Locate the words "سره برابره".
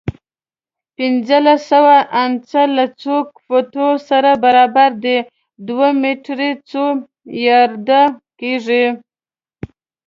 4.09-4.87